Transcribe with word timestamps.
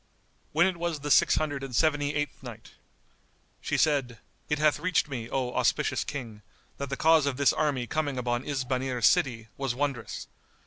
When 0.51 0.65
it 0.65 0.77
was 0.77 1.01
the 1.01 1.11
Six 1.11 1.35
Hundred 1.35 1.61
and 1.63 1.75
Seventy 1.75 2.15
eighth 2.15 2.41
Night, 2.41 2.71
She 3.61 3.77
said, 3.77 4.17
It 4.49 4.57
hath 4.57 4.79
reached 4.79 5.07
me, 5.07 5.29
O 5.29 5.53
auspicious 5.53 6.03
King, 6.03 6.41
that 6.79 6.89
the 6.89 6.97
cause 6.97 7.27
of 7.27 7.37
this 7.37 7.53
army 7.53 7.85
coming 7.85 8.17
upon 8.17 8.43
Isbanir 8.43 9.03
city 9.03 9.49
was 9.57 9.75
wondrous. 9.75 10.25